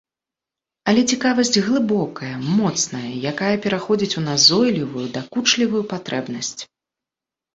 [0.91, 2.29] Але цікавасць глыбокая,
[2.61, 6.57] моцная, якая пераходзіць у назойлівую, дакучлівую патрэбнасць.